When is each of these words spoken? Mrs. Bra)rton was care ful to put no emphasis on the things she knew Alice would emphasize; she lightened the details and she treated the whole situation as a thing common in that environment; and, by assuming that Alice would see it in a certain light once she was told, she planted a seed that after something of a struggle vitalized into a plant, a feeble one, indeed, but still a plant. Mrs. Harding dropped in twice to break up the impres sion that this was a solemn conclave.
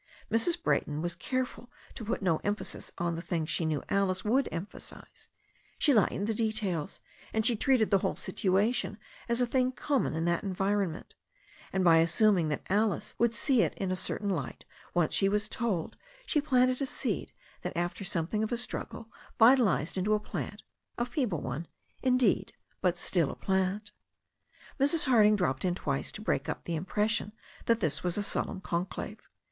Mrs. 0.31 0.59
Bra)rton 0.59 1.03
was 1.03 1.15
care 1.15 1.45
ful 1.45 1.69
to 1.93 2.03
put 2.03 2.23
no 2.23 2.37
emphasis 2.43 2.91
on 2.97 3.15
the 3.15 3.21
things 3.21 3.51
she 3.51 3.65
knew 3.67 3.83
Alice 3.87 4.25
would 4.25 4.49
emphasize; 4.51 5.29
she 5.77 5.93
lightened 5.93 6.25
the 6.25 6.33
details 6.33 6.99
and 7.31 7.45
she 7.45 7.55
treated 7.55 7.91
the 7.91 7.99
whole 7.99 8.15
situation 8.15 8.97
as 9.29 9.41
a 9.41 9.45
thing 9.45 9.71
common 9.71 10.15
in 10.15 10.25
that 10.25 10.41
environment; 10.43 11.13
and, 11.71 11.83
by 11.83 11.97
assuming 11.97 12.47
that 12.49 12.65
Alice 12.67 13.13
would 13.19 13.35
see 13.35 13.61
it 13.61 13.75
in 13.75 13.91
a 13.91 13.95
certain 13.95 14.31
light 14.31 14.65
once 14.95 15.13
she 15.13 15.29
was 15.29 15.47
told, 15.47 15.97
she 16.25 16.41
planted 16.41 16.81
a 16.81 16.87
seed 16.87 17.31
that 17.61 17.77
after 17.77 18.03
something 18.03 18.41
of 18.43 18.51
a 18.51 18.57
struggle 18.57 19.07
vitalized 19.37 19.99
into 19.99 20.15
a 20.15 20.19
plant, 20.19 20.63
a 20.97 21.05
feeble 21.05 21.41
one, 21.43 21.67
indeed, 22.01 22.53
but 22.81 22.97
still 22.97 23.29
a 23.29 23.35
plant. 23.35 23.91
Mrs. 24.79 25.05
Harding 25.05 25.35
dropped 25.35 25.63
in 25.63 25.75
twice 25.75 26.11
to 26.13 26.21
break 26.21 26.49
up 26.49 26.63
the 26.63 26.75
impres 26.75 27.11
sion 27.11 27.33
that 27.65 27.81
this 27.81 28.03
was 28.03 28.17
a 28.17 28.23
solemn 28.23 28.61
conclave. 28.61 29.19